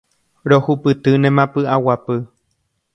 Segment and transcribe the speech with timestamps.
[0.49, 2.15] Rohupytýnema pyʼaguapy.